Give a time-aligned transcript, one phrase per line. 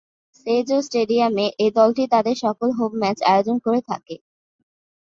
[0.35, 4.15] সেঁ-জঁ স্টেডিয়ামে এই দলটি তাদের সকল হোম ম্যাচ আয়োজন করে থাকে।